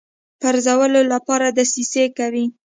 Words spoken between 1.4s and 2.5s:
دسیسې کوي.